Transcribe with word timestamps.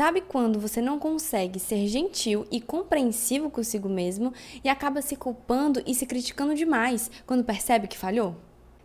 Sabe 0.00 0.22
quando 0.22 0.58
você 0.58 0.80
não 0.80 0.98
consegue 0.98 1.60
ser 1.60 1.86
gentil 1.86 2.46
e 2.50 2.58
compreensivo 2.58 3.50
consigo 3.50 3.86
mesmo 3.86 4.32
e 4.64 4.68
acaba 4.70 5.02
se 5.02 5.14
culpando 5.14 5.82
e 5.86 5.94
se 5.94 6.06
criticando 6.06 6.54
demais 6.54 7.10
quando 7.26 7.44
percebe 7.44 7.86
que 7.86 7.98
falhou? 7.98 8.34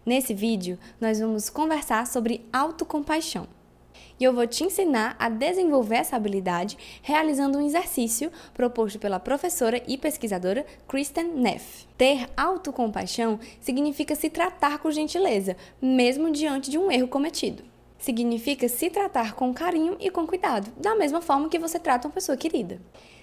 Nesse 0.05 0.33
vídeo, 0.33 0.77
nós 0.99 1.21
vamos 1.21 1.49
conversar 1.49 2.05
sobre 2.05 2.45
autocompaixão. 2.51 3.47
E 4.19 4.25
eu 4.25 4.33
vou 4.33 4.45
te 4.45 4.65
ensinar 4.65 5.15
a 5.17 5.29
desenvolver 5.29 5.95
essa 5.95 6.17
habilidade 6.17 6.77
realizando 7.01 7.59
um 7.59 7.65
exercício 7.65 8.29
proposto 8.53 8.99
pela 8.99 9.17
professora 9.17 9.81
e 9.87 9.97
pesquisadora 9.97 10.65
Kristen 10.85 11.29
Neff. 11.29 11.87
Ter 11.97 12.27
autocompaixão 12.35 13.39
significa 13.61 14.15
se 14.15 14.29
tratar 14.29 14.79
com 14.79 14.91
gentileza, 14.91 15.55
mesmo 15.81 16.29
diante 16.29 16.69
de 16.69 16.77
um 16.77 16.91
erro 16.91 17.07
cometido 17.07 17.73
significa 17.97 18.67
se 18.67 18.89
tratar 18.89 19.33
com 19.33 19.53
carinho 19.53 19.97
e 19.99 20.09
com 20.09 20.27
cuidado, 20.27 20.71
da 20.77 20.95
mesma 20.95 21.21
forma 21.21 21.49
que 21.49 21.59
você 21.59 21.79
trata 21.79 22.07
uma 22.07 22.13
pessoa 22.13 22.37
querida. 22.37 22.79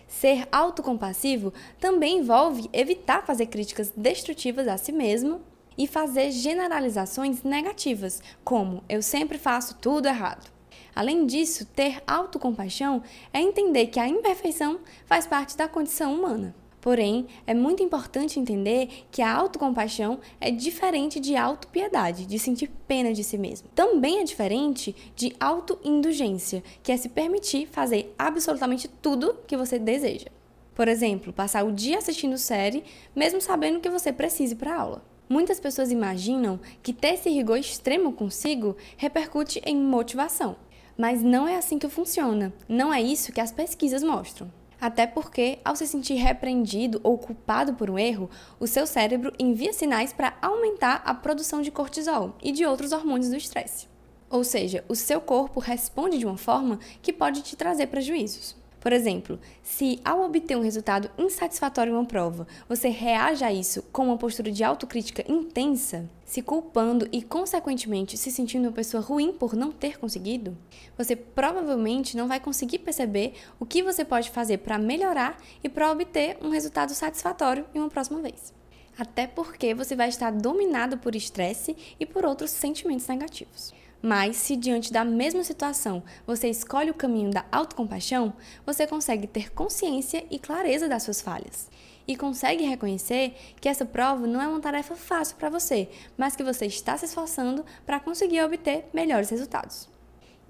Ser 0.08 0.46
autocompassivo 0.52 1.52
também 1.80 2.18
envolve 2.18 2.68
evitar 2.72 3.24
fazer 3.24 3.46
críticas 3.46 3.92
destrutivas 3.96 4.68
a 4.68 4.76
si 4.76 4.92
mesmo 4.92 5.40
e 5.76 5.86
fazer 5.86 6.30
generalizações 6.30 7.42
negativas, 7.42 8.22
como 8.44 8.84
eu 8.88 9.02
sempre 9.02 9.38
faço 9.38 9.76
tudo 9.80 10.06
errado. 10.06 10.50
Além 10.94 11.24
disso, 11.24 11.64
ter 11.64 12.02
autocompaixão 12.06 13.02
é 13.32 13.40
entender 13.40 13.86
que 13.86 13.98
a 13.98 14.06
imperfeição 14.06 14.80
faz 15.06 15.26
parte 15.26 15.56
da 15.56 15.66
condição 15.66 16.14
humana. 16.14 16.54
Porém, 16.82 17.28
é 17.46 17.54
muito 17.54 17.80
importante 17.80 18.40
entender 18.40 19.06
que 19.12 19.22
a 19.22 19.32
autocompaixão 19.32 20.18
é 20.40 20.50
diferente 20.50 21.20
de 21.20 21.36
autopiedade, 21.36 22.26
de 22.26 22.40
sentir 22.40 22.68
pena 22.88 23.12
de 23.12 23.22
si 23.22 23.38
mesmo. 23.38 23.68
Também 23.72 24.18
é 24.18 24.24
diferente 24.24 24.92
de 25.14 25.32
autoindulgência, 25.38 26.60
que 26.82 26.90
é 26.90 26.96
se 26.96 27.08
permitir 27.08 27.68
fazer 27.68 28.12
absolutamente 28.18 28.88
tudo 28.88 29.36
que 29.46 29.56
você 29.56 29.78
deseja. 29.78 30.26
Por 30.74 30.88
exemplo, 30.88 31.32
passar 31.32 31.64
o 31.64 31.70
dia 31.70 31.98
assistindo 31.98 32.36
série, 32.36 32.82
mesmo 33.14 33.40
sabendo 33.40 33.78
que 33.78 33.88
você 33.88 34.12
precise 34.12 34.56
para 34.56 34.74
aula. 34.74 35.04
Muitas 35.28 35.60
pessoas 35.60 35.92
imaginam 35.92 36.58
que 36.82 36.92
ter 36.92 37.14
esse 37.14 37.30
rigor 37.30 37.58
extremo 37.58 38.12
consigo 38.12 38.76
repercute 38.96 39.62
em 39.64 39.76
motivação, 39.76 40.56
mas 40.98 41.22
não 41.22 41.46
é 41.46 41.56
assim 41.56 41.78
que 41.78 41.88
funciona. 41.88 42.52
Não 42.68 42.92
é 42.92 43.00
isso 43.00 43.32
que 43.32 43.40
as 43.40 43.52
pesquisas 43.52 44.02
mostram. 44.02 44.50
Até 44.82 45.06
porque, 45.06 45.60
ao 45.64 45.76
se 45.76 45.86
sentir 45.86 46.14
repreendido 46.14 47.00
ou 47.04 47.16
culpado 47.16 47.72
por 47.74 47.88
um 47.88 47.96
erro, 47.96 48.28
o 48.58 48.66
seu 48.66 48.84
cérebro 48.84 49.32
envia 49.38 49.72
sinais 49.72 50.12
para 50.12 50.36
aumentar 50.42 51.02
a 51.04 51.14
produção 51.14 51.62
de 51.62 51.70
cortisol 51.70 52.34
e 52.42 52.50
de 52.50 52.66
outros 52.66 52.90
hormônios 52.90 53.30
do 53.30 53.36
estresse. 53.36 53.86
Ou 54.28 54.42
seja, 54.42 54.84
o 54.88 54.96
seu 54.96 55.20
corpo 55.20 55.60
responde 55.60 56.18
de 56.18 56.26
uma 56.26 56.36
forma 56.36 56.80
que 57.00 57.12
pode 57.12 57.42
te 57.42 57.54
trazer 57.54 57.86
prejuízos. 57.86 58.56
Por 58.82 58.92
exemplo, 58.92 59.38
se 59.62 60.00
ao 60.04 60.24
obter 60.24 60.56
um 60.56 60.60
resultado 60.60 61.08
insatisfatório 61.16 61.92
em 61.92 61.94
uma 61.94 62.04
prova, 62.04 62.48
você 62.68 62.88
reage 62.88 63.44
a 63.44 63.52
isso 63.52 63.80
com 63.92 64.06
uma 64.06 64.18
postura 64.18 64.50
de 64.50 64.64
autocrítica 64.64 65.24
intensa, 65.30 66.10
se 66.24 66.42
culpando 66.42 67.08
e, 67.12 67.22
consequentemente, 67.22 68.18
se 68.18 68.32
sentindo 68.32 68.64
uma 68.64 68.72
pessoa 68.72 69.00
ruim 69.00 69.32
por 69.32 69.54
não 69.54 69.70
ter 69.70 70.00
conseguido, 70.00 70.58
você 70.98 71.14
provavelmente 71.14 72.16
não 72.16 72.26
vai 72.26 72.40
conseguir 72.40 72.80
perceber 72.80 73.34
o 73.60 73.64
que 73.64 73.84
você 73.84 74.04
pode 74.04 74.30
fazer 74.30 74.58
para 74.58 74.78
melhorar 74.78 75.40
e 75.62 75.68
para 75.68 75.92
obter 75.92 76.36
um 76.42 76.50
resultado 76.50 76.92
satisfatório 76.92 77.64
em 77.72 77.78
uma 77.78 77.88
próxima 77.88 78.20
vez. 78.20 78.52
Até 78.98 79.28
porque 79.28 79.74
você 79.74 79.94
vai 79.94 80.08
estar 80.08 80.32
dominado 80.32 80.98
por 80.98 81.14
estresse 81.14 81.76
e 82.00 82.04
por 82.04 82.24
outros 82.24 82.50
sentimentos 82.50 83.06
negativos. 83.06 83.72
Mas, 84.02 84.36
se 84.36 84.56
diante 84.56 84.92
da 84.92 85.04
mesma 85.04 85.44
situação 85.44 86.02
você 86.26 86.48
escolhe 86.48 86.90
o 86.90 86.94
caminho 86.94 87.30
da 87.30 87.44
autocompaixão, 87.52 88.32
você 88.66 88.84
consegue 88.84 89.28
ter 89.28 89.52
consciência 89.52 90.26
e 90.28 90.40
clareza 90.40 90.88
das 90.88 91.04
suas 91.04 91.20
falhas. 91.20 91.70
E 92.06 92.16
consegue 92.16 92.64
reconhecer 92.64 93.36
que 93.60 93.68
essa 93.68 93.86
prova 93.86 94.26
não 94.26 94.42
é 94.42 94.48
uma 94.48 94.60
tarefa 94.60 94.96
fácil 94.96 95.36
para 95.36 95.48
você, 95.48 95.88
mas 96.18 96.34
que 96.34 96.42
você 96.42 96.66
está 96.66 96.96
se 96.96 97.04
esforçando 97.04 97.64
para 97.86 98.00
conseguir 98.00 98.42
obter 98.42 98.86
melhores 98.92 99.30
resultados. 99.30 99.88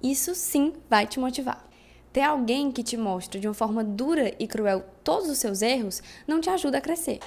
Isso 0.03 0.35
sim 0.35 0.73
vai 0.89 1.07
te 1.07 1.21
motivar. 1.21 1.69
Ter 2.11 2.23
alguém 2.23 2.73
que 2.73 2.83
te 2.83 2.97
mostra 2.97 3.39
de 3.39 3.47
uma 3.47 3.55
forma 3.55 3.85
dura 3.85 4.35
e 4.39 4.47
cruel 4.47 4.83
todos 5.05 5.29
os 5.29 5.39
seus 5.39 5.61
erros 5.61 6.03
não 6.27 6.41
te 6.41 6.49
ajuda 6.49 6.79
a 6.79 6.81
crescer. 6.81 7.21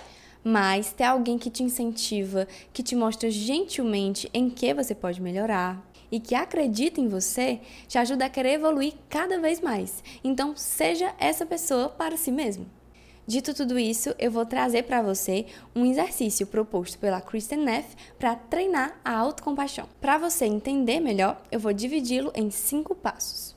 Mas 0.44 0.92
ter 0.92 1.04
alguém 1.04 1.38
que 1.38 1.52
te 1.52 1.64
incentiva, 1.64 2.48
que 2.74 2.84
te 2.84 2.96
mostra 2.96 3.30
gentilmente 3.30 4.30
em 4.34 4.50
que 4.50 4.74
você 4.74 4.94
pode 4.94 5.22
melhorar, 5.22 5.84
e 6.12 6.20
que 6.20 6.36
acredita 6.36 7.00
em 7.02 7.08
você 7.08 7.60
te 7.88 7.98
ajuda 7.98 8.26
a 8.26 8.30
querer 8.30 8.54
evoluir 8.54 8.94
cada 9.10 9.40
vez 9.40 9.62
mais. 9.62 10.04
Então, 10.24 10.56
seja 10.56 11.14
essa 11.20 11.46
pessoa 11.46 11.90
para 11.90 12.18
si 12.18 12.32
mesmo. 12.32 12.66
Dito 13.28 13.56
tudo 13.56 13.80
isso, 13.80 14.14
eu 14.20 14.30
vou 14.30 14.46
trazer 14.46 14.84
para 14.84 15.02
você 15.02 15.48
um 15.76 15.84
exercício 15.84 16.46
proposto 16.46 17.00
pela 17.00 17.20
Kristen 17.20 17.58
Neff 17.58 17.96
para 18.20 18.36
treinar 18.36 19.00
a 19.04 19.18
autocompaixão. 19.18 19.90
Para 20.00 20.20
você 20.20 20.46
entender 20.46 21.00
melhor, 21.00 21.42
eu 21.52 21.60
vou 21.60 21.74
dividi-lo 21.74 22.32
em 22.36 22.52
cinco 22.52 22.94
passos. 22.94 23.56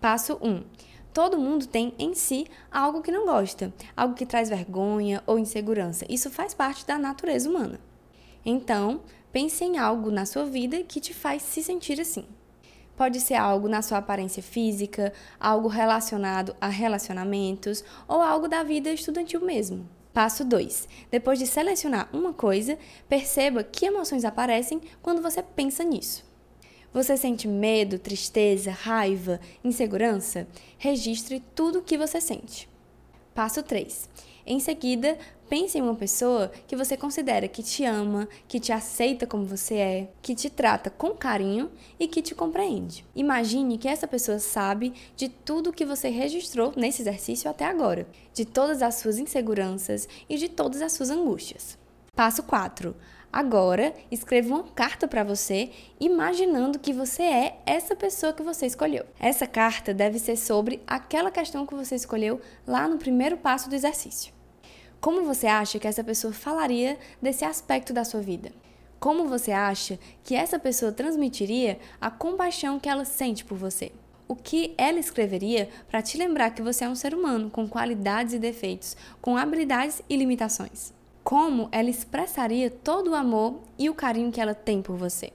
Passo 0.00 0.38
1. 0.40 0.48
Um, 0.48 0.64
todo 1.12 1.38
mundo 1.38 1.66
tem 1.66 1.92
em 1.98 2.14
si 2.14 2.46
algo 2.70 3.02
que 3.02 3.10
não 3.10 3.26
gosta, 3.26 3.74
algo 3.96 4.14
que 4.14 4.24
traz 4.24 4.48
vergonha 4.48 5.24
ou 5.26 5.40
insegurança. 5.40 6.06
Isso 6.08 6.30
faz 6.30 6.54
parte 6.54 6.86
da 6.86 6.96
natureza 6.96 7.50
humana. 7.50 7.80
Então, 8.44 9.00
pense 9.32 9.64
em 9.64 9.78
algo 9.78 10.10
na 10.10 10.26
sua 10.26 10.44
vida 10.44 10.82
que 10.82 11.00
te 11.00 11.14
faz 11.14 11.42
se 11.42 11.62
sentir 11.62 12.00
assim. 12.00 12.26
Pode 12.96 13.20
ser 13.20 13.34
algo 13.34 13.68
na 13.68 13.82
sua 13.82 13.98
aparência 13.98 14.42
física, 14.42 15.12
algo 15.40 15.66
relacionado 15.66 16.54
a 16.60 16.68
relacionamentos 16.68 17.82
ou 18.06 18.20
algo 18.20 18.46
da 18.46 18.62
vida 18.62 18.90
estudantil 18.90 19.40
mesmo. 19.40 19.88
Passo 20.12 20.44
2. 20.44 20.88
Depois 21.10 21.40
de 21.40 21.46
selecionar 21.46 22.08
uma 22.12 22.32
coisa, 22.32 22.78
perceba 23.08 23.64
que 23.64 23.86
emoções 23.86 24.24
aparecem 24.24 24.80
quando 25.02 25.20
você 25.20 25.42
pensa 25.42 25.82
nisso. 25.82 26.24
Você 26.92 27.16
sente 27.16 27.48
medo, 27.48 27.98
tristeza, 27.98 28.70
raiva, 28.70 29.40
insegurança? 29.64 30.46
Registre 30.78 31.42
tudo 31.52 31.80
o 31.80 31.82
que 31.82 31.98
você 31.98 32.20
sente. 32.20 32.68
Passo 33.34 33.64
3. 33.64 34.08
Em 34.46 34.60
seguida, 34.60 35.16
pense 35.48 35.78
em 35.78 35.82
uma 35.82 35.94
pessoa 35.94 36.52
que 36.66 36.76
você 36.76 36.96
considera 36.96 37.48
que 37.48 37.62
te 37.62 37.84
ama, 37.84 38.28
que 38.46 38.60
te 38.60 38.72
aceita 38.72 39.26
como 39.26 39.46
você 39.46 39.74
é, 39.76 40.08
que 40.20 40.34
te 40.34 40.50
trata 40.50 40.90
com 40.90 41.10
carinho 41.10 41.70
e 41.98 42.06
que 42.06 42.20
te 42.20 42.34
compreende. 42.34 43.06
Imagine 43.14 43.78
que 43.78 43.88
essa 43.88 44.06
pessoa 44.06 44.38
sabe 44.38 44.92
de 45.16 45.28
tudo 45.28 45.72
que 45.72 45.86
você 45.86 46.08
registrou 46.08 46.74
nesse 46.76 47.00
exercício 47.00 47.48
até 47.48 47.64
agora, 47.64 48.06
de 48.34 48.44
todas 48.44 48.82
as 48.82 48.96
suas 48.96 49.18
inseguranças 49.18 50.08
e 50.28 50.36
de 50.36 50.48
todas 50.48 50.82
as 50.82 50.92
suas 50.92 51.08
angústias. 51.08 51.78
Passo 52.14 52.42
4. 52.42 52.94
Agora, 53.32 53.92
escreva 54.12 54.54
uma 54.54 54.62
carta 54.62 55.08
para 55.08 55.24
você, 55.24 55.70
imaginando 55.98 56.78
que 56.78 56.92
você 56.92 57.22
é 57.22 57.58
essa 57.66 57.96
pessoa 57.96 58.32
que 58.32 58.44
você 58.44 58.66
escolheu. 58.66 59.04
Essa 59.18 59.46
carta 59.46 59.92
deve 59.92 60.20
ser 60.20 60.36
sobre 60.36 60.80
aquela 60.86 61.32
questão 61.32 61.66
que 61.66 61.74
você 61.74 61.96
escolheu 61.96 62.40
lá 62.64 62.86
no 62.86 62.98
primeiro 62.98 63.36
passo 63.36 63.68
do 63.68 63.74
exercício. 63.74 64.33
Como 65.04 65.22
você 65.22 65.46
acha 65.46 65.78
que 65.78 65.86
essa 65.86 66.02
pessoa 66.02 66.32
falaria 66.32 66.98
desse 67.20 67.44
aspecto 67.44 67.92
da 67.92 68.04
sua 68.04 68.22
vida? 68.22 68.50
Como 68.98 69.28
você 69.28 69.52
acha 69.52 69.98
que 70.22 70.34
essa 70.34 70.58
pessoa 70.58 70.92
transmitiria 70.92 71.78
a 72.00 72.10
compaixão 72.10 72.80
que 72.80 72.88
ela 72.88 73.04
sente 73.04 73.44
por 73.44 73.58
você? 73.58 73.92
O 74.26 74.34
que 74.34 74.72
ela 74.78 74.98
escreveria 74.98 75.68
para 75.90 76.00
te 76.00 76.16
lembrar 76.16 76.52
que 76.52 76.62
você 76.62 76.84
é 76.86 76.88
um 76.88 76.94
ser 76.94 77.12
humano 77.12 77.50
com 77.50 77.68
qualidades 77.68 78.32
e 78.32 78.38
defeitos, 78.38 78.96
com 79.20 79.36
habilidades 79.36 80.00
e 80.08 80.16
limitações? 80.16 80.94
como 81.22 81.68
ela 81.70 81.90
expressaria 81.90 82.70
todo 82.70 83.10
o 83.10 83.14
amor 83.14 83.60
e 83.78 83.90
o 83.90 83.94
carinho 83.94 84.32
que 84.32 84.40
ela 84.40 84.54
tem 84.54 84.80
por 84.82 84.96
você. 84.96 85.32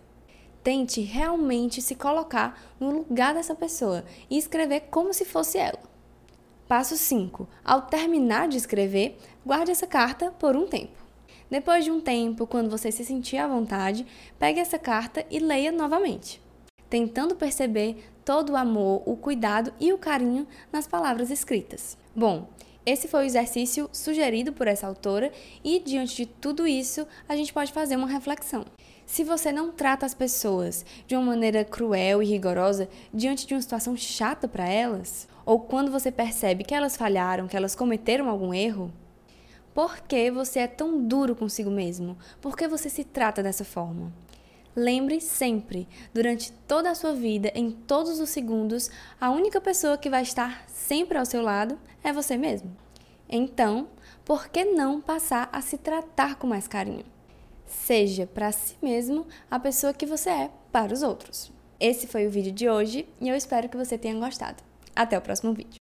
Tente 0.63 1.01
realmente 1.01 1.79
se 1.79 1.95
colocar 1.95 2.59
no 2.79 2.91
lugar 2.91 3.35
dessa 3.35 3.55
pessoa 3.55 4.03
e 4.29 4.37
escrever 4.37 4.81
como 4.91 5.13
se 5.15 5.25
fosse 5.25 5.57
ela. 5.57 5.88
Passo 6.69 6.95
5. 6.95 7.49
Ao 7.65 7.81
terminar 7.81 8.47
de 8.47 8.55
escrever, 8.55 9.17
guarde 9.43 9.71
essa 9.71 9.87
carta 9.87 10.29
por 10.29 10.55
um 10.55 10.67
tempo. 10.67 11.03
Depois 11.49 11.83
de 11.83 11.89
um 11.89 11.99
tempo, 11.99 12.45
quando 12.45 12.69
você 12.69 12.91
se 12.91 13.03
sentir 13.03 13.37
à 13.37 13.47
vontade, 13.47 14.05
pegue 14.37 14.59
essa 14.59 14.77
carta 14.77 15.25
e 15.31 15.39
leia 15.39 15.71
novamente, 15.71 16.39
tentando 16.87 17.35
perceber 17.35 18.11
todo 18.23 18.51
o 18.51 18.55
amor, 18.55 19.01
o 19.07 19.17
cuidado 19.17 19.73
e 19.79 19.91
o 19.91 19.97
carinho 19.97 20.45
nas 20.71 20.85
palavras 20.85 21.31
escritas. 21.31 21.97
Bom, 22.15 22.47
esse 22.85 23.07
foi 23.07 23.23
o 23.23 23.25
exercício 23.25 23.89
sugerido 23.91 24.53
por 24.53 24.67
essa 24.67 24.85
autora 24.85 25.31
e, 25.63 25.79
diante 25.79 26.17
de 26.17 26.25
tudo 26.27 26.67
isso, 26.67 27.07
a 27.27 27.35
gente 27.35 27.51
pode 27.51 27.73
fazer 27.73 27.95
uma 27.95 28.07
reflexão. 28.07 28.63
Se 29.09 29.23
você 29.23 29.51
não 29.51 29.71
trata 29.71 30.05
as 30.05 30.13
pessoas 30.13 30.85
de 31.07 31.15
uma 31.15 31.25
maneira 31.25 31.65
cruel 31.65 32.21
e 32.21 32.27
rigorosa 32.27 32.87
diante 33.11 33.47
de 33.47 33.55
uma 33.55 33.61
situação 33.61 33.97
chata 33.97 34.47
para 34.47 34.69
elas, 34.69 35.27
ou 35.43 35.59
quando 35.59 35.91
você 35.91 36.11
percebe 36.11 36.63
que 36.63 36.75
elas 36.75 36.95
falharam, 36.95 37.47
que 37.47 37.57
elas 37.57 37.73
cometeram 37.73 38.29
algum 38.29 38.53
erro, 38.53 38.93
por 39.73 39.99
que 40.01 40.29
você 40.29 40.59
é 40.59 40.67
tão 40.67 41.03
duro 41.07 41.35
consigo 41.35 41.71
mesmo? 41.71 42.15
Por 42.39 42.55
que 42.55 42.67
você 42.67 42.87
se 42.87 43.03
trata 43.03 43.41
dessa 43.41 43.65
forma? 43.65 44.13
Lembre 44.75 45.19
sempre, 45.19 45.87
durante 46.13 46.51
toda 46.67 46.91
a 46.91 46.95
sua 46.95 47.13
vida, 47.13 47.51
em 47.55 47.71
todos 47.71 48.19
os 48.19 48.29
segundos, 48.29 48.91
a 49.19 49.31
única 49.31 49.59
pessoa 49.59 49.97
que 49.97 50.07
vai 50.07 50.21
estar 50.21 50.65
sempre 50.67 51.17
ao 51.17 51.25
seu 51.25 51.41
lado 51.41 51.79
é 52.03 52.13
você 52.13 52.37
mesmo. 52.37 52.77
Então, 53.27 53.87
por 54.23 54.49
que 54.49 54.63
não 54.65 55.01
passar 55.01 55.49
a 55.51 55.61
se 55.61 55.79
tratar 55.79 56.35
com 56.35 56.45
mais 56.45 56.67
carinho? 56.67 57.18
Seja 57.69 58.25
para 58.25 58.51
si 58.51 58.75
mesmo 58.81 59.27
a 59.49 59.59
pessoa 59.59 59.93
que 59.93 60.05
você 60.05 60.29
é 60.29 60.51
para 60.71 60.91
os 60.91 61.03
outros. 61.03 61.51
Esse 61.79 62.07
foi 62.07 62.25
o 62.25 62.29
vídeo 62.29 62.51
de 62.51 62.67
hoje 62.67 63.07
e 63.21 63.29
eu 63.29 63.35
espero 63.35 63.69
que 63.69 63.77
você 63.77 63.97
tenha 63.97 64.19
gostado. 64.19 64.61
Até 64.95 65.17
o 65.17 65.21
próximo 65.21 65.53
vídeo. 65.53 65.79